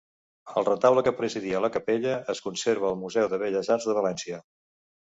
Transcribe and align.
El 0.61 0.65
retaule 0.69 1.03
que 1.07 1.13
presidia 1.19 1.61
la 1.65 1.71
capella 1.77 2.17
es 2.35 2.43
conserva 2.49 2.91
al 2.93 2.99
Museu 3.07 3.31
de 3.37 3.41
Belles 3.47 3.75
Arts 3.79 3.91
de 3.93 4.01
València. 4.01 4.43